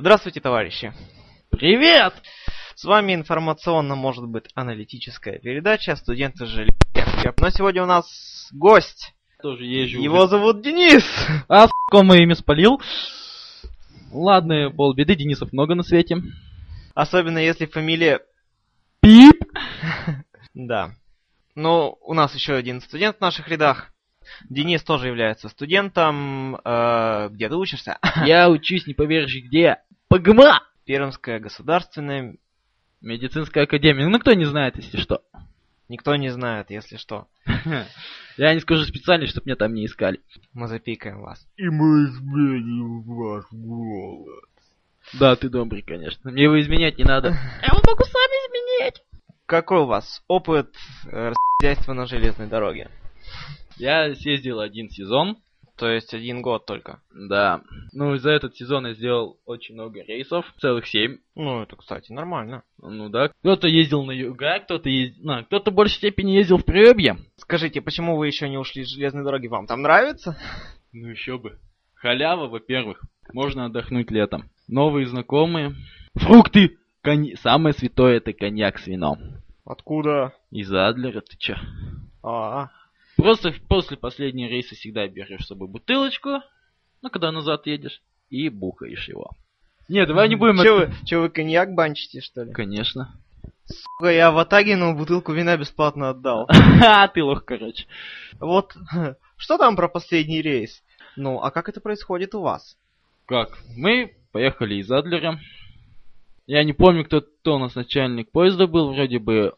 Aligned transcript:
Здравствуйте, 0.00 0.40
товарищи. 0.40 0.94
Привет! 1.50 2.14
С 2.76 2.84
вами 2.84 3.14
информационно, 3.14 3.96
может 3.96 4.28
быть, 4.28 4.44
аналитическая 4.54 5.40
передача 5.40 5.96
«Студенты 5.96 6.46
жили». 6.46 6.70
Но 7.40 7.50
сегодня 7.50 7.82
у 7.82 7.86
нас 7.86 8.48
гость. 8.52 9.12
Тоже 9.42 9.64
езжу. 9.64 10.00
Его 10.00 10.28
зовут 10.28 10.62
Денис. 10.62 11.04
А, 11.48 11.66
с***ка, 11.66 12.04
мое 12.04 12.20
имя 12.20 12.36
спалил. 12.36 12.80
Ладно, 14.12 14.70
полбеды, 14.70 15.16
Денисов 15.16 15.52
много 15.52 15.74
на 15.74 15.82
свете. 15.82 16.22
Особенно 16.94 17.38
если 17.38 17.66
фамилия... 17.66 18.20
Пип! 19.00 19.42
Да. 20.54 20.92
Но 21.56 21.98
у 22.02 22.14
нас 22.14 22.36
еще 22.36 22.54
один 22.54 22.80
студент 22.80 23.16
в 23.16 23.20
наших 23.20 23.48
рядах. 23.48 23.92
Денис 24.48 24.82
тоже 24.82 25.08
является 25.08 25.48
студентом. 25.48 26.56
Э, 26.64 27.28
где 27.30 27.48
ты 27.48 27.56
учишься? 27.56 27.98
Я 28.24 28.48
учусь, 28.48 28.86
не 28.86 28.94
поверишь, 28.94 29.34
где? 29.44 29.78
ПГМА! 30.08 30.62
Пермская 30.84 31.38
государственная. 31.38 32.36
Медицинская 33.00 33.64
академия. 33.64 34.08
Ну, 34.08 34.18
кто 34.18 34.32
не 34.32 34.46
знает, 34.46 34.76
если 34.76 34.96
что. 34.98 35.22
Никто 35.88 36.16
не 36.16 36.30
знает, 36.30 36.70
если 36.70 36.96
что. 36.96 37.28
Я 38.36 38.54
не 38.54 38.60
скажу 38.60 38.84
специально, 38.84 39.26
чтобы 39.26 39.46
меня 39.46 39.56
там 39.56 39.74
не 39.74 39.86
искали. 39.86 40.20
Мы 40.52 40.68
запикаем 40.68 41.20
вас. 41.20 41.46
И 41.56 41.68
мы 41.68 42.04
изменим 42.06 43.02
ваш 43.02 43.44
голос. 43.50 44.44
Да, 45.18 45.36
ты 45.36 45.48
добрый, 45.48 45.82
конечно. 45.82 46.30
Мне 46.30 46.44
его 46.44 46.60
изменять 46.60 46.98
не 46.98 47.04
надо. 47.04 47.28
Я 47.62 47.68
его 47.68 47.80
могу 47.86 48.04
сам 48.04 48.30
изменить. 48.30 49.02
Какой 49.46 49.80
у 49.80 49.86
вас 49.86 50.22
опыт 50.28 50.74
э, 51.10 51.32
на 51.86 52.06
железной 52.06 52.48
дороге? 52.48 52.90
Я 53.76 54.14
съездил 54.14 54.60
один 54.60 54.90
сезон. 54.90 55.38
То 55.78 55.88
есть 55.88 56.12
один 56.12 56.42
год 56.42 56.66
только? 56.66 57.00
Да. 57.14 57.62
Ну, 57.92 58.16
за 58.16 58.30
этот 58.30 58.56
сезон 58.56 58.88
я 58.88 58.94
сделал 58.94 59.38
очень 59.46 59.74
много 59.76 60.02
рейсов. 60.02 60.44
Целых 60.60 60.88
семь. 60.88 61.18
Ну, 61.36 61.62
это, 61.62 61.76
кстати, 61.76 62.10
нормально. 62.10 62.64
Ну 62.78 63.08
да. 63.08 63.28
Кто-то 63.28 63.68
ездил 63.68 64.04
на 64.04 64.10
юга, 64.10 64.58
кто-то 64.58 64.88
ездил... 64.88 65.22
Ну, 65.22 65.44
кто-то 65.44 65.70
в 65.70 65.74
большей 65.74 65.98
степени 65.98 66.32
ездил 66.32 66.58
в 66.58 66.64
Приобье. 66.64 67.18
Скажите, 67.36 67.80
почему 67.80 68.16
вы 68.16 68.26
еще 68.26 68.48
не 68.48 68.58
ушли 68.58 68.84
с 68.84 68.88
железной 68.88 69.22
дороги? 69.22 69.46
Вам 69.46 69.68
там 69.68 69.82
нравится? 69.82 70.36
Ну 70.92 71.06
еще 71.06 71.38
бы. 71.38 71.58
Халява, 71.94 72.48
во-первых. 72.48 73.00
Можно 73.32 73.66
отдохнуть 73.66 74.10
летом. 74.10 74.50
Новые 74.66 75.06
знакомые. 75.06 75.76
Фрукты! 76.14 76.76
Конь... 77.02 77.36
Самое 77.36 77.72
святое 77.72 78.16
это 78.16 78.32
коньяк 78.32 78.78
с 78.80 78.88
вином. 78.88 79.20
Откуда? 79.64 80.32
Из 80.50 80.72
Адлера, 80.72 81.20
ты 81.20 81.36
чё? 81.36 81.54
А, 82.22 82.64
-а. 82.64 82.68
Просто 83.18 83.52
после 83.68 83.96
последнего 83.96 84.48
рейса 84.48 84.76
всегда 84.76 85.08
берешь 85.08 85.42
с 85.42 85.48
собой 85.48 85.66
бутылочку, 85.66 86.40
ну, 87.02 87.10
когда 87.10 87.32
назад 87.32 87.66
едешь, 87.66 88.00
и 88.30 88.48
бухаешь 88.48 89.08
его. 89.08 89.32
Не, 89.88 90.06
давай 90.06 90.28
не 90.28 90.36
будем... 90.36 90.62
Че 90.62 90.72
вы, 90.72 90.94
че 91.04 91.18
вы 91.18 91.28
коньяк 91.28 91.74
банчите, 91.74 92.20
что 92.20 92.44
ли? 92.44 92.52
Конечно. 92.52 93.12
Сука, 93.64 94.12
я 94.12 94.30
в 94.30 94.38
Атагину 94.38 94.96
бутылку 94.96 95.32
вина 95.32 95.56
бесплатно 95.56 96.10
отдал. 96.10 96.48
А, 96.80 97.08
ты 97.08 97.24
лох, 97.24 97.44
короче. 97.44 97.86
Вот, 98.38 98.76
что 99.36 99.58
там 99.58 99.74
про 99.74 99.88
последний 99.88 100.40
рейс? 100.40 100.84
Ну, 101.16 101.40
а 101.40 101.50
как 101.50 101.68
это 101.68 101.80
происходит 101.80 102.36
у 102.36 102.42
вас? 102.42 102.76
Как? 103.26 103.58
Мы 103.76 104.14
поехали 104.30 104.76
из 104.76 104.88
Адлера. 104.92 105.40
Я 106.46 106.62
не 106.62 106.72
помню, 106.72 107.04
кто, 107.04 107.20
кто 107.20 107.56
у 107.56 107.58
нас 107.58 107.74
начальник 107.74 108.30
поезда 108.30 108.68
был, 108.68 108.92
вроде 108.92 109.18
бы 109.18 109.54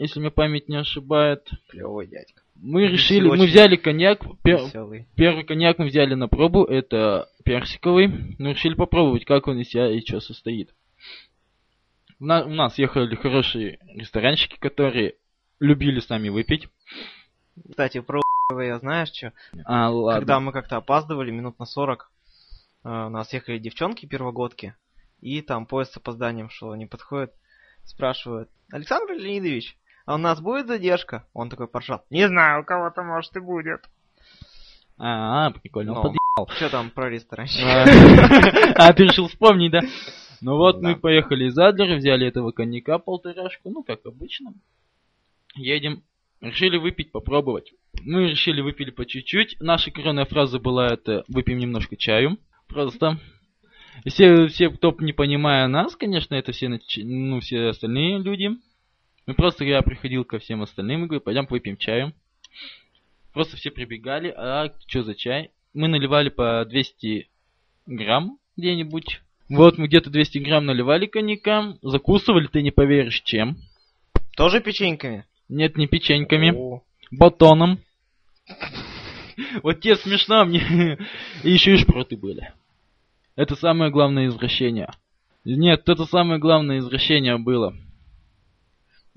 если 0.00 0.18
мне 0.18 0.30
память 0.30 0.70
не 0.70 0.76
ошибает. 0.76 1.50
Клевый 1.68 2.06
дядька. 2.06 2.42
Мы 2.62 2.88
решили, 2.88 3.26
мы 3.26 3.46
взяли 3.46 3.76
коньяк, 3.76 4.20
пер, 4.42 4.60
первый 5.16 5.44
коньяк 5.44 5.78
мы 5.78 5.86
взяли 5.86 6.14
на 6.14 6.28
пробу, 6.28 6.64
это 6.64 7.30
персиковый. 7.42 8.36
Мы 8.38 8.52
решили 8.52 8.74
попробовать, 8.74 9.24
как 9.24 9.48
он 9.48 9.58
из 9.58 9.70
себя 9.70 9.88
и 9.90 10.00
что 10.00 10.20
состоит. 10.20 10.74
У 12.18 12.26
нас, 12.26 12.44
у 12.44 12.50
нас 12.50 12.76
ехали 12.76 13.14
хорошие 13.14 13.78
ресторанщики, 13.94 14.58
которые 14.58 15.14
любили 15.58 16.00
с 16.00 16.10
нами 16.10 16.28
выпить. 16.28 16.68
Кстати, 17.70 18.00
про 18.00 18.20
я 18.58 18.78
знаешь 18.78 19.08
что? 19.08 19.32
А, 19.64 19.90
ладно. 19.90 20.20
Когда 20.20 20.40
мы 20.40 20.52
как-то 20.52 20.76
опаздывали 20.76 21.30
минут 21.30 21.58
на 21.58 21.64
40, 21.64 22.10
э, 22.84 22.88
у 22.88 23.08
нас 23.08 23.32
ехали 23.32 23.58
девчонки 23.58 24.06
первогодки, 24.06 24.74
и 25.20 25.40
там 25.40 25.66
поезд 25.66 25.92
с 25.92 25.96
опозданием 25.96 26.50
шел, 26.50 26.72
они 26.72 26.86
подходят, 26.86 27.32
спрашивают, 27.84 28.50
Александр 28.70 29.14
Леонидович, 29.14 29.78
у 30.14 30.18
нас 30.18 30.40
будет 30.40 30.66
задержка? 30.66 31.26
Он 31.32 31.50
такой 31.50 31.68
поржал. 31.68 32.04
Не 32.10 32.28
знаю, 32.28 32.62
у 32.62 32.64
кого-то 32.64 33.02
может 33.02 33.36
и 33.36 33.40
будет. 33.40 33.88
А, 34.98 35.50
прикольно, 35.50 35.94
он 35.94 36.02
подъебал. 36.02 36.54
Что 36.56 36.68
там 36.68 36.90
про 36.90 37.08
ресторан? 37.08 37.46
А, 38.74 38.92
ты 38.92 39.04
решил 39.04 39.28
вспомнить, 39.28 39.72
да? 39.72 39.80
Ну 40.40 40.56
вот, 40.56 40.80
мы 40.80 40.96
поехали 40.96 41.46
из 41.46 41.58
Адлера, 41.58 41.96
взяли 41.96 42.26
этого 42.26 42.52
коньяка 42.52 42.98
полторашку, 42.98 43.70
ну, 43.70 43.82
как 43.82 44.04
обычно. 44.06 44.54
Едем, 45.54 46.02
решили 46.40 46.76
выпить, 46.76 47.12
попробовать. 47.12 47.72
Мы 48.02 48.30
решили 48.30 48.60
выпили 48.60 48.90
по 48.90 49.04
чуть-чуть. 49.04 49.56
Наша 49.60 49.90
коронная 49.90 50.24
фраза 50.24 50.58
была 50.58 50.88
это 50.88 51.24
«выпьем 51.28 51.58
немножко 51.58 51.96
чаю». 51.96 52.38
Просто 52.68 53.18
все, 54.06 54.46
все, 54.46 54.70
кто 54.70 54.94
не 55.00 55.12
понимая 55.12 55.66
нас, 55.66 55.96
конечно, 55.96 56.34
это 56.34 56.52
все, 56.52 56.68
ну, 56.68 57.40
все 57.40 57.68
остальные 57.68 58.18
люди, 58.18 58.50
ну 59.30 59.34
просто 59.34 59.64
я 59.64 59.80
приходил 59.82 60.24
ко 60.24 60.40
всем 60.40 60.60
остальным 60.60 61.04
и 61.04 61.06
говорю, 61.06 61.20
пойдем 61.20 61.46
выпьем 61.48 61.76
чаю. 61.76 62.12
Просто 63.32 63.56
все 63.56 63.70
прибегали, 63.70 64.34
а 64.36 64.72
что 64.88 65.04
за 65.04 65.14
чай? 65.14 65.52
Мы 65.72 65.86
наливали 65.86 66.30
по 66.30 66.64
200 66.64 67.28
грамм 67.86 68.38
где-нибудь. 68.56 69.20
Вот 69.48 69.78
мы 69.78 69.86
где-то 69.86 70.10
200 70.10 70.38
грамм 70.38 70.66
наливали 70.66 71.06
коньяка, 71.06 71.78
закусывали, 71.80 72.48
ты 72.48 72.60
не 72.62 72.72
поверишь, 72.72 73.22
чем. 73.22 73.58
Тоже 74.36 74.60
печеньками? 74.60 75.26
Нет, 75.48 75.76
не 75.76 75.86
печеньками. 75.86 76.50
О. 76.50 76.82
Батоном. 77.12 77.78
Вот 79.62 79.80
тебе 79.80 79.94
смешно, 79.94 80.44
мне... 80.44 80.98
И 81.44 81.50
еще 81.50 81.74
и 81.74 81.78
шпроты 81.78 82.16
были. 82.16 82.52
Это 83.36 83.54
самое 83.54 83.92
главное 83.92 84.26
извращение. 84.26 84.90
Нет, 85.44 85.88
это 85.88 86.04
самое 86.04 86.40
главное 86.40 86.78
извращение 86.78 87.38
было. 87.38 87.74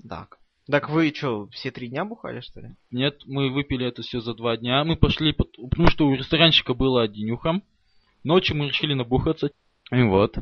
Так. 0.08 0.38
Так 0.66 0.88
вы 0.88 1.12
что, 1.14 1.48
все 1.48 1.70
три 1.70 1.88
дня 1.88 2.04
бухали, 2.04 2.40
что 2.40 2.60
ли? 2.60 2.76
Нет, 2.90 3.20
мы 3.26 3.50
выпили 3.50 3.86
это 3.86 4.02
все 4.02 4.20
за 4.20 4.34
два 4.34 4.56
дня. 4.56 4.82
Мы 4.84 4.96
пошли, 4.96 5.32
потому 5.32 5.88
что 5.88 6.06
у 6.06 6.14
ресторанщика 6.14 6.72
было 6.72 7.02
одинюха. 7.02 7.60
Ночью 8.22 8.56
мы 8.56 8.68
решили 8.68 8.94
набухаться. 8.94 9.50
И 9.90 10.02
вот. 10.02 10.38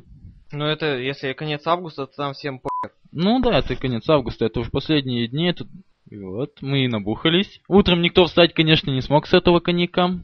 Ну 0.52 0.64
это, 0.64 0.98
если 0.98 1.32
конец 1.32 1.66
августа, 1.66 2.06
то 2.06 2.14
там 2.14 2.34
всем 2.34 2.60
по... 2.60 2.70
Ну 3.10 3.40
да, 3.40 3.58
это 3.58 3.74
конец 3.74 4.08
августа, 4.08 4.44
это 4.44 4.60
уже 4.60 4.70
последние 4.70 5.26
дни. 5.26 5.48
Это... 5.48 5.66
И 6.08 6.18
вот, 6.18 6.60
мы 6.60 6.84
и 6.84 6.88
набухались. 6.88 7.60
Утром 7.68 8.02
никто 8.02 8.26
встать, 8.26 8.54
конечно, 8.54 8.90
не 8.90 9.00
смог 9.00 9.26
с 9.26 9.32
этого 9.32 9.60
коньяка. 9.60 10.20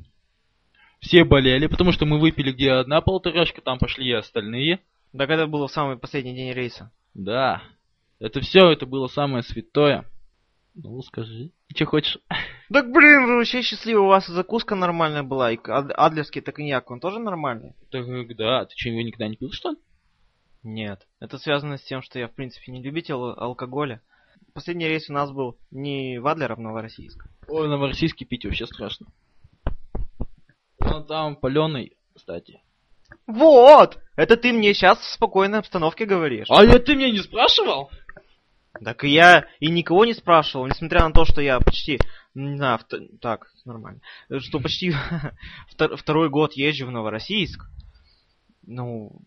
Все 1.00 1.25
болели, 1.25 1.66
потому 1.66 1.93
что 1.93 2.06
мы 2.06 2.20
выпили 2.20 2.53
где 2.53 2.72
одна 2.72 3.00
полторашка, 3.00 3.62
там 3.62 3.78
пошли 3.78 4.09
и 4.09 4.12
остальные. 4.12 4.81
Так 5.16 5.31
это 5.31 5.47
было 5.47 5.66
в 5.66 5.72
самый 5.72 5.97
последний 5.97 6.34
день 6.34 6.53
рейса. 6.53 6.93
Да, 7.15 7.62
это 8.20 8.40
все, 8.40 8.70
это 8.70 8.86
было 8.86 9.06
самое 9.08 9.42
святое. 9.42 10.04
Ну, 10.74 11.02
скажи, 11.02 11.50
что 11.74 11.86
хочешь? 11.86 12.18
Так, 12.70 12.92
блин, 12.92 13.24
вы 13.24 13.36
вообще 13.36 13.62
счастливы, 13.62 14.00
у 14.00 14.08
вас 14.08 14.26
закуска 14.26 14.74
нормальная 14.74 15.22
была, 15.22 15.50
и 15.50 15.58
адлерский 15.64 16.42
так 16.42 16.56
коньяк, 16.56 16.90
он 16.90 17.00
тоже 17.00 17.18
нормальный? 17.18 17.74
Так, 17.90 18.04
да, 18.36 18.66
ты 18.66 18.74
что, 18.76 18.90
его 18.90 19.00
никогда 19.00 19.26
не 19.26 19.36
пил, 19.36 19.50
что 19.52 19.70
ли? 19.70 19.76
Нет, 20.62 21.06
это 21.18 21.38
связано 21.38 21.78
с 21.78 21.82
тем, 21.82 22.02
что 22.02 22.18
я, 22.18 22.28
в 22.28 22.34
принципе, 22.34 22.70
не 22.72 22.82
любитель 22.82 23.14
алкоголя. 23.14 24.02
Последний 24.52 24.86
рейс 24.86 25.08
у 25.08 25.14
нас 25.14 25.30
был 25.30 25.56
не 25.70 26.18
в 26.18 26.26
Адлер, 26.26 26.52
а 26.52 26.56
в 26.56 26.60
Новороссийск. 26.60 27.24
Ой, 27.48 27.68
Новороссийский 27.68 28.26
пить 28.26 28.44
вообще 28.44 28.66
страшно. 28.66 29.06
Он 30.80 31.06
там 31.06 31.36
паленый, 31.36 31.96
кстати. 32.14 32.60
Вот! 33.26 33.98
Это 34.16 34.37
ты 34.37 34.52
мне 34.52 34.75
сейчас 34.75 34.98
в 34.98 35.12
спокойной 35.12 35.60
обстановке 35.60 36.04
говоришь. 36.04 36.48
А 36.50 36.64
я 36.64 36.78
ты 36.78 36.96
меня 36.96 37.10
не 37.10 37.19
спрашивал? 37.19 37.90
Так 38.84 39.04
и 39.04 39.08
я 39.08 39.46
и 39.60 39.70
никого 39.70 40.04
не 40.04 40.14
спрашивал, 40.14 40.66
несмотря 40.66 41.06
на 41.06 41.12
то, 41.12 41.25
что 41.25 41.40
я 41.40 41.58
почти, 41.60 41.98
не 42.34 42.56
знаю, 42.56 42.78
так, 43.20 43.50
нормально, 43.64 44.00
что 44.38 44.60
почти 44.60 44.92
второй 45.96 46.28
год 46.28 46.54
езжу 46.54 46.86
в 46.86 46.90
Новороссийск. 46.90 47.64
Ну, 48.62 49.22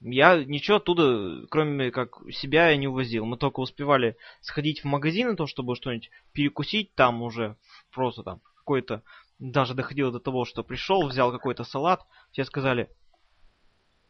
я 0.00 0.44
ничего 0.44 0.76
оттуда, 0.76 1.46
кроме 1.50 1.90
как 1.90 2.18
себя, 2.32 2.70
я 2.70 2.76
не 2.76 2.88
увозил. 2.88 3.24
Мы 3.24 3.36
только 3.36 3.60
успевали 3.60 4.16
сходить 4.40 4.82
в 4.82 4.84
магазин, 4.84 5.36
то, 5.36 5.46
чтобы 5.46 5.76
что-нибудь 5.76 6.10
перекусить 6.32 6.94
там 6.94 7.22
уже, 7.22 7.56
просто 7.92 8.22
там, 8.22 8.40
какой-то, 8.56 9.02
даже 9.38 9.74
доходило 9.74 10.12
до 10.12 10.20
того, 10.20 10.44
что 10.44 10.62
пришел, 10.62 11.06
взял 11.06 11.32
какой-то 11.32 11.64
салат, 11.64 12.04
все 12.32 12.44
сказали, 12.44 12.90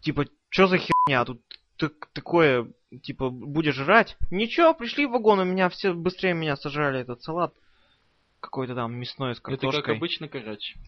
типа, 0.00 0.26
что 0.48 0.66
за 0.66 0.78
херня, 0.78 1.24
тут 1.24 1.40
такое, 2.12 2.70
типа, 3.02 3.30
будешь 3.30 3.74
жрать? 3.74 4.16
Ничего, 4.30 4.74
пришли 4.74 5.06
в 5.06 5.10
вагон, 5.10 5.38
у 5.40 5.44
меня 5.44 5.68
все 5.68 5.92
быстрее 5.92 6.34
меня 6.34 6.56
сожрали 6.56 7.00
этот 7.00 7.22
салат. 7.22 7.54
Какой-то 8.40 8.74
там 8.74 8.94
мясной 8.94 9.34
с 9.34 9.40
картошкой. 9.40 9.78
Это 9.80 9.82
как 9.86 9.96
обычно, 9.96 10.28
короче. 10.28 10.78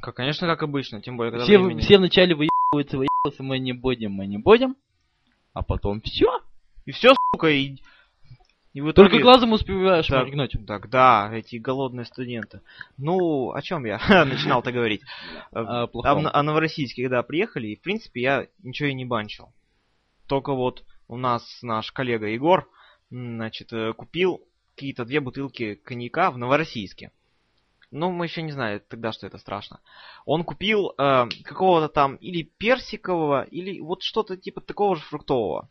Как, 0.00 0.16
конечно, 0.16 0.46
как 0.46 0.62
обычно, 0.62 1.00
тем 1.00 1.16
более, 1.16 1.30
когда 1.32 1.44
все, 1.44 1.58
времени... 1.58 1.80
все 1.80 1.98
вначале 1.98 2.34
вы 2.34 2.48
выебываться, 2.72 2.98
выебываться, 2.98 3.42
мы 3.42 3.58
не 3.58 3.72
будем, 3.72 4.12
мы 4.12 4.26
не 4.26 4.38
будем. 4.38 4.76
А 5.54 5.62
потом 5.62 6.00
все. 6.00 6.40
И 6.86 6.90
все, 6.92 7.14
сука, 7.32 7.48
и... 7.48 7.76
и 8.72 8.80
в 8.80 8.92
Только 8.94 9.12
итоге- 9.16 9.22
глазом 9.22 9.52
успеваешь 9.52 10.06
Так, 10.08 10.24
моргнуть. 10.24 10.56
Так, 10.66 10.90
да, 10.90 11.30
эти 11.32 11.56
голодные 11.56 12.04
студенты. 12.04 12.60
Ну, 12.98 13.52
о 13.52 13.62
чем 13.62 13.84
я 13.84 13.98
начинал-то 14.24 14.72
говорить? 14.72 15.02
О 15.52 15.84
А 15.84 15.86
плохом. 15.86 16.24
в- 16.24 16.30
а 16.32 16.42
Новороссийске, 16.42 17.02
когда 17.04 17.22
приехали, 17.22 17.68
и, 17.68 17.76
в 17.76 17.80
принципе, 17.82 18.20
я 18.22 18.46
ничего 18.62 18.88
и 18.88 18.94
не 18.94 19.04
банчил. 19.04 19.52
Только 20.26 20.54
вот 20.54 20.84
у 21.08 21.16
нас 21.16 21.44
наш 21.62 21.92
коллега 21.92 22.26
Егор, 22.26 22.68
значит, 23.10 23.72
э, 23.72 23.92
купил 23.92 24.42
какие-то 24.74 25.04
две 25.04 25.20
бутылки 25.20 25.74
коньяка 25.74 26.30
в 26.30 26.38
Новороссийске. 26.38 27.12
Ну, 27.90 28.10
мы 28.10 28.24
еще 28.24 28.40
не 28.40 28.52
знали 28.52 28.78
тогда, 28.78 29.12
что 29.12 29.26
это 29.26 29.36
страшно. 29.36 29.80
Он 30.24 30.44
купил 30.44 30.94
э, 30.96 31.26
какого-то 31.44 31.88
там 31.88 32.16
или 32.16 32.42
персикового, 32.42 33.42
или 33.42 33.80
вот 33.80 34.02
что-то 34.02 34.38
типа 34.38 34.62
такого 34.62 34.96
же 34.96 35.02
фруктового. 35.02 35.68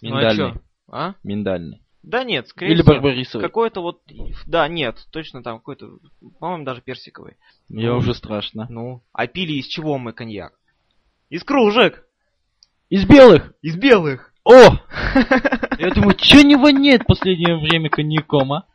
Ну, 0.00 0.14
а 0.14 0.20
Миндальный. 0.20 0.52
чё? 0.52 0.60
А? 0.88 1.14
Миндальный. 1.24 1.82
Да 2.02 2.24
нет, 2.24 2.48
скорее 2.48 2.72
Или 2.72 2.82
барбарисовый. 2.82 3.46
какой-то 3.46 3.82
вот... 3.82 4.02
Да, 4.46 4.66
нет, 4.68 5.06
точно 5.12 5.42
там 5.42 5.58
какой-то, 5.58 5.98
по-моему, 6.38 6.64
даже 6.64 6.80
персиковый. 6.80 7.36
Мне 7.68 7.92
уже 7.92 8.14
страшно. 8.14 8.66
Ну, 8.70 9.02
а 9.12 9.26
пили 9.26 9.52
из 9.54 9.66
чего 9.66 9.98
мы 9.98 10.12
коньяк? 10.12 10.58
Из 11.28 11.44
кружек! 11.44 12.06
Из 12.90 13.04
белых! 13.06 13.52
Из 13.62 13.76
белых! 13.76 14.32
О! 14.44 14.52
Я 15.78 15.90
думаю, 15.94 16.14
чё 16.14 16.42
не 16.42 16.56
воняет 16.56 17.02
в 17.02 17.06
последнее 17.06 17.56
время 17.56 17.88
коньяком, 17.88 18.52
а? 18.52 18.66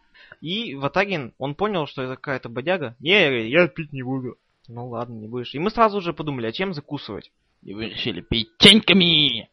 И 0.41 0.73
Ватагин, 0.75 1.33
он 1.37 1.55
понял, 1.55 1.85
что 1.85 2.01
это 2.03 2.15
какая-то 2.15 2.49
бодяга. 2.49 2.95
Не, 2.99 3.47
я 3.49 3.67
пить 3.67 3.93
не 3.93 4.03
буду. 4.03 4.37
Ну 4.67 4.87
ладно, 4.89 5.15
не 5.15 5.27
будешь. 5.27 5.53
И 5.53 5.59
мы 5.59 5.69
сразу 5.69 6.01
же 6.01 6.13
подумали, 6.13 6.47
а 6.47 6.51
чем 6.51 6.73
закусывать? 6.73 7.31
И 7.63 7.73
вы 7.73 7.89
решили 7.89 8.21
печеньками! 8.21 9.49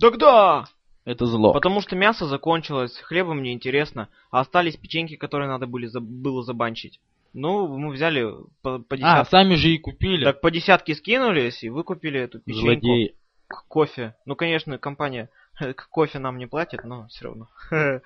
Тогда! 0.00 0.66
Это 1.04 1.26
зло. 1.26 1.52
Потому 1.52 1.80
что 1.80 1.96
мясо 1.96 2.26
закончилось, 2.26 2.96
хлеба 2.98 3.34
мне 3.34 3.52
интересно, 3.52 4.08
а 4.30 4.40
остались 4.40 4.76
печеньки, 4.76 5.16
которые 5.16 5.48
надо 5.48 5.66
были 5.66 5.88
было 5.98 6.42
забанчить. 6.42 7.00
Ну, 7.34 7.66
мы 7.66 7.92
взяли 7.92 8.26
по, 8.62 8.78
по 8.78 8.94
А, 8.94 8.98
десятке. 8.98 9.30
сами 9.30 9.54
же 9.54 9.68
и 9.70 9.78
купили. 9.78 10.24
Так 10.24 10.40
по 10.40 10.50
десятке 10.50 10.94
скинулись 10.94 11.62
и 11.62 11.70
выкупили 11.70 12.20
эту 12.20 12.40
печеньку. 12.40 12.66
Злодеи. 12.66 13.14
К 13.52 13.66
кофе. 13.68 14.16
Ну, 14.24 14.34
конечно, 14.34 14.78
компания 14.78 15.28
к 15.58 15.88
кофе 15.88 16.18
нам 16.18 16.38
не 16.38 16.46
платит, 16.46 16.84
но 16.84 17.06
все 17.08 17.26
равно. 17.26 17.48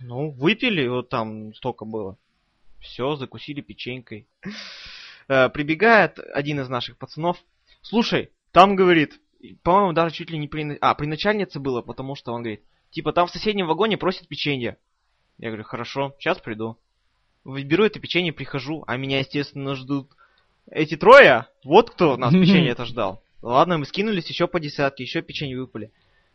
Ну, 0.00 0.30
выпили, 0.30 0.86
вот 0.88 1.08
там 1.08 1.54
столько 1.54 1.84
было. 1.84 2.16
Все, 2.80 3.14
закусили 3.16 3.60
печенькой. 3.60 4.26
Э, 5.28 5.48
Прибегает 5.48 6.18
один 6.18 6.60
из 6.60 6.68
наших 6.68 6.96
пацанов. 6.98 7.38
Слушай, 7.82 8.30
там 8.50 8.74
говорит, 8.74 9.20
по-моему, 9.62 9.92
даже 9.92 10.14
чуть 10.14 10.30
ли 10.30 10.38
не 10.38 10.48
при... 10.48 10.76
А, 10.80 10.94
при 10.94 11.06
начальнице 11.06 11.60
было, 11.60 11.82
потому 11.82 12.14
что 12.16 12.32
он 12.32 12.42
говорит, 12.42 12.62
типа, 12.90 13.12
там 13.12 13.26
в 13.26 13.30
соседнем 13.30 13.66
вагоне 13.66 13.96
просят 13.96 14.28
печенье. 14.28 14.76
Я 15.38 15.48
говорю, 15.48 15.64
хорошо, 15.64 16.14
сейчас 16.18 16.38
приду. 16.38 16.76
Беру 17.44 17.84
это 17.84 17.98
печенье, 17.98 18.32
прихожу, 18.32 18.84
а 18.86 18.96
меня, 18.96 19.20
естественно, 19.20 19.74
ждут 19.74 20.10
эти 20.70 20.96
трое. 20.96 21.46
Вот 21.64 21.90
кто 21.90 22.16
нас 22.16 22.32
печенье 22.32 22.70
это 22.70 22.84
ждал. 22.84 23.22
Ладно, 23.42 23.78
мы 23.78 23.84
скинулись 23.86 24.28
еще 24.28 24.46
по 24.46 24.60
десятке, 24.60 25.02
еще 25.02 25.20
печенье 25.20 25.58
выпали. 25.58 25.90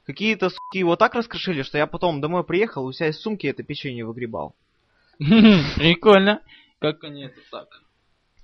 Какие-то 0.06 0.50
суки 0.50 0.80
его 0.80 0.96
так 0.98 1.16
раскрошили, 1.16 1.64
что 1.64 1.78
я 1.78 1.88
потом 1.88 2.22
домой 2.22 2.44
приехал, 2.44 2.86
у 2.86 2.92
себя 2.92 3.08
из 3.08 3.20
сумки 3.20 3.48
это 3.48 3.64
печенье 3.64 4.06
выгребал. 4.06 4.56
Прикольно. 5.18 6.42
Как 6.80 7.04
они 7.04 7.24
это 7.24 7.40
так? 7.50 7.82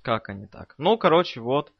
Как 0.02 0.28
они 0.28 0.46
так? 0.46 0.74
Ну, 0.78 0.96
короче, 0.98 1.40
вот. 1.40 1.72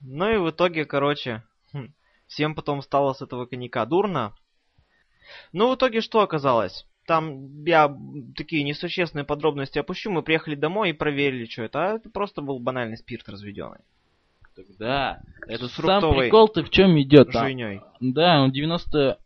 Ну 0.00 0.30
и 0.30 0.36
в 0.36 0.50
итоге, 0.50 0.84
короче, 0.84 1.42
хм, 1.72 1.92
всем 2.26 2.54
потом 2.54 2.80
стало 2.82 3.12
с 3.12 3.22
этого 3.22 3.46
коньяка 3.46 3.84
дурно. 3.86 4.34
Ну, 5.52 5.70
в 5.70 5.76
итоге 5.76 6.00
что 6.00 6.20
оказалось? 6.20 6.86
Там 7.06 7.64
я 7.64 7.94
такие 8.36 8.62
несущественные 8.62 9.24
подробности 9.24 9.78
опущу. 9.78 10.10
Мы 10.10 10.22
приехали 10.22 10.54
домой 10.54 10.90
и 10.90 10.94
проверили, 10.94 11.46
что 11.46 11.62
это. 11.62 11.84
А 11.84 11.96
это 11.96 12.08
просто 12.08 12.40
был 12.40 12.58
банальный 12.58 12.96
спирт 12.96 13.28
разведенный. 13.28 13.80
Тогда. 14.68 15.20
Это 15.46 15.68
С 15.68 15.72
сам 15.72 16.00
фруктовой 16.00 16.24
прикол-то 16.24 16.64
в 16.64 16.70
чем 16.70 17.00
идет? 17.00 17.32
Жуйней. 17.32 17.80
Да, 18.00 18.42
он 18.42 18.52
90... 18.52 19.18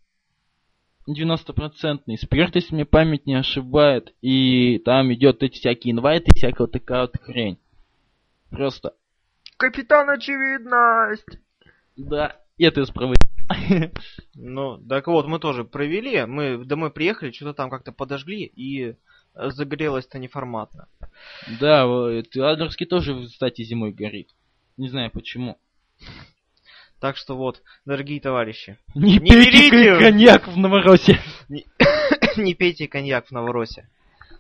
90-процентный 1.07 2.17
спирт, 2.17 2.55
если 2.55 2.75
мне 2.75 2.87
память 2.87 3.27
не 3.27 3.35
ошибает. 3.35 4.15
И 4.23 4.79
там 4.79 5.13
идет 5.13 5.43
эти 5.43 5.59
всякие 5.59 5.93
инвайты, 5.93 6.31
всякая 6.35 6.65
вот 6.65 6.73
такая 6.73 7.03
вот 7.03 7.17
хрень. 7.21 7.59
Просто. 8.51 8.95
Капитан 9.59 10.09
Очевидность! 10.09 11.29
Да, 11.97 12.41
это 12.59 12.81
я 12.81 12.87
справа. 12.87 13.15
Ну, 14.35 14.79
так 14.89 15.07
вот, 15.07 15.27
мы 15.27 15.39
тоже 15.39 15.65
провели. 15.65 16.25
Мы 16.25 16.65
домой 16.65 16.91
приехали, 16.91 17.33
что-то 17.33 17.53
там 17.53 17.69
как-то 17.69 17.93
подожгли, 17.93 18.45
и 18.45 18.97
загорелось-то 19.35 20.19
неформатно. 20.19 20.89
Да, 21.61 21.87
вот, 21.87 22.35
Адлерский 22.37 22.87
тоже, 22.87 23.27
кстати, 23.27 23.63
зимой 23.63 23.93
горит. 23.93 24.31
Не 24.77 24.89
знаю 24.89 25.11
почему. 25.11 25.59
Так 27.01 27.17
что 27.17 27.37
вот, 27.37 27.63
дорогие 27.85 28.21
товарищи, 28.21 28.79
Не, 28.95 29.15
Не 29.15 29.21
пейте 29.21 29.71
берите! 29.71 29.99
коньяк 29.99 30.49
в 30.49 30.57
Новороссии. 30.57 31.19
не 32.37 32.55
пейте 32.55 32.89
коньяк 32.89 33.27
в 33.27 33.31
Новоросе. 33.31 33.89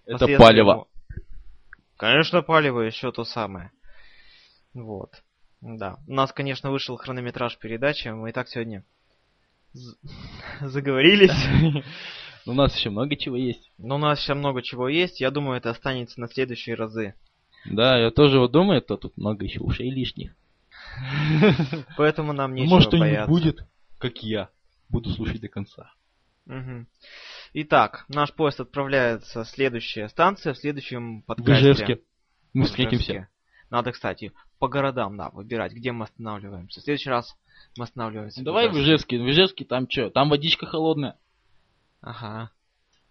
Это 0.06 0.26
палево. 0.38 0.70
его- 0.70 0.88
Конечно, 1.96 2.42
палево 2.42 2.80
еще 2.80 3.12
то 3.12 3.24
самое. 3.24 3.70
Вот. 4.72 5.22
Да. 5.60 5.98
У 6.08 6.12
нас, 6.14 6.32
конечно, 6.32 6.70
вышел 6.70 6.96
хронометраж 6.96 7.56
передачи. 7.58 8.08
Мы 8.08 8.30
и 8.30 8.32
так 8.32 8.48
сегодня 8.48 8.82
заговорились. 10.60 11.32
У 12.46 12.52
нас 12.52 12.76
еще 12.76 12.90
много 12.90 13.16
чего 13.16 13.36
есть. 13.36 13.70
Но 13.78 13.94
у 13.94 13.98
нас 13.98 14.20
еще 14.20 14.34
много 14.34 14.60
чего 14.62 14.88
есть. 14.88 15.20
Я 15.20 15.30
думаю, 15.30 15.56
это 15.56 15.70
останется 15.70 16.20
на 16.20 16.28
следующие 16.28 16.74
разы. 16.76 17.14
Да, 17.64 17.98
я 17.98 18.10
тоже 18.10 18.38
вот 18.38 18.52
думаю, 18.52 18.82
то 18.82 18.96
тут 18.96 19.16
много 19.16 19.44
еще 19.44 19.60
ушей 19.60 19.90
лишних. 19.90 20.34
Поэтому 21.96 22.32
нам 22.32 22.50
Ну, 22.50 22.56
нечего 22.56 22.74
Может, 22.74 22.92
бояться. 22.92 23.28
будет, 23.30 23.66
как 23.98 24.22
я. 24.22 24.48
Буду 24.88 25.10
слушать 25.10 25.40
до 25.40 25.48
конца. 25.48 25.92
Мгм. 26.46 26.86
Итак, 27.54 28.04
наш 28.08 28.32
поезд 28.34 28.60
отправляется 28.60 29.44
в 29.44 29.48
следующая 29.48 30.08
станция, 30.08 30.52
в 30.52 30.58
следующем 30.58 31.22
подкасте. 31.22 31.52
В 31.52 31.58
Ижевске. 31.58 32.00
Мы 32.52 32.64
В 32.64 32.66
встретимся. 32.66 33.28
Надо, 33.70 33.92
кстати, 33.92 34.32
по 34.58 34.68
городам, 34.68 35.16
да, 35.16 35.30
выбирать, 35.30 35.72
где 35.72 35.90
мы 35.90 36.04
останавливаемся. 36.04 36.80
В 36.80 36.84
следующий 36.84 37.10
раз 37.10 37.34
мы 37.76 37.84
останавливаемся. 37.84 38.42
Давай 38.44 38.68
в 38.68 38.74
Ижевске. 38.76 39.18
В 39.18 39.28
Ижевске 39.28 39.64
там 39.64 39.88
что? 39.90 40.10
Там 40.10 40.28
водичка 40.28 40.66
холодная. 40.66 41.16
Ага. 42.02 42.50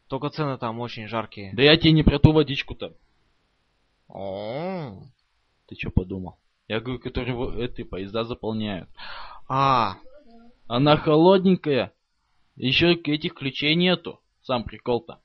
Только 0.07 0.29
цены 0.29 0.57
там 0.57 0.79
очень 0.79 1.07
жаркие. 1.07 1.53
Да 1.53 1.63
я 1.63 1.75
тебе 1.75 1.91
не 1.91 2.03
про 2.03 2.19
ту 2.19 2.31
водичку-то. 2.31 2.93
О. 4.13 5.01
Ты 5.67 5.75
что 5.75 5.89
подумал? 5.89 6.37
Я 6.67 6.79
говорю, 6.79 6.99
которые 6.99 7.65
эти 7.65 7.83
поезда 7.83 8.23
заполняют. 8.23 8.87
А, 9.49 9.95
Она 10.67 10.97
холодненькая. 10.97 11.91
Еще 12.55 12.93
этих 12.93 13.33
ключей 13.33 13.75
нету. 13.75 14.19
Сам 14.43 14.63
прикол-то. 14.63 15.19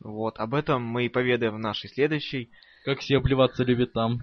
вот, 0.00 0.38
об 0.38 0.54
этом 0.54 0.82
мы 0.82 1.06
и 1.06 1.08
поведаем 1.08 1.54
в 1.54 1.58
нашей 1.58 1.88
следующей. 1.88 2.50
Как 2.84 3.00
все 3.00 3.16
обливаться 3.16 3.64
любят 3.64 3.94
там. 3.94 4.20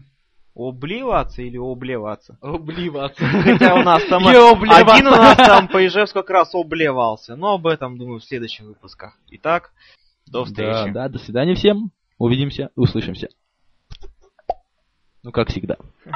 Обливаться 0.55 1.41
или 1.41 1.58
облеваться? 1.58 2.38
Обливаться. 2.41 3.25
Хотя 3.25 3.74
у 3.74 3.82
нас 3.84 4.03
там 4.05 4.27
один 4.27 5.08
у 5.08 5.12
нас 5.12 5.36
там 5.38 5.67
по 5.67 5.84
Ижевску 5.86 6.20
как 6.20 6.29
раз 6.29 6.53
облевался. 6.53 7.36
Но 7.36 7.55
об 7.55 7.65
этом, 7.65 7.98
думаю, 7.98 8.20
в 8.20 8.24
следующих 8.25 8.65
выпусках. 8.65 9.17
Итак, 9.32 9.72
до 10.27 10.46
встречи. 10.46 10.91
Да, 10.91 11.08
да, 11.08 11.10
до 11.10 11.17
свидания 11.17 11.55
всем. 11.55 11.91
Увидимся, 12.20 12.70
услышимся. 12.75 13.29
Ну, 15.24 15.32
как 15.32 15.50
всегда. 15.50 15.77
Мгм. 16.06 16.13